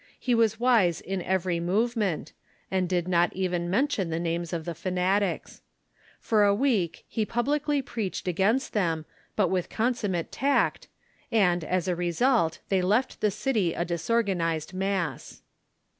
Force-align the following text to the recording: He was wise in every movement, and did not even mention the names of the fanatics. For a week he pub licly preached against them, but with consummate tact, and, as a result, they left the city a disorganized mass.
He 0.19 0.33
was 0.33 0.59
wise 0.59 0.99
in 0.99 1.21
every 1.21 1.59
movement, 1.59 2.33
and 2.71 2.89
did 2.89 3.07
not 3.07 3.31
even 3.33 3.69
mention 3.69 4.09
the 4.09 4.19
names 4.19 4.51
of 4.51 4.65
the 4.65 4.73
fanatics. 4.73 5.61
For 6.19 6.43
a 6.43 6.55
week 6.55 7.05
he 7.07 7.23
pub 7.23 7.45
licly 7.45 7.85
preached 7.85 8.27
against 8.27 8.73
them, 8.73 9.05
but 9.35 9.49
with 9.49 9.69
consummate 9.69 10.31
tact, 10.31 10.87
and, 11.31 11.63
as 11.63 11.87
a 11.87 11.95
result, 11.95 12.57
they 12.69 12.81
left 12.81 13.21
the 13.21 13.29
city 13.29 13.75
a 13.75 13.85
disorganized 13.85 14.73
mass. 14.73 15.43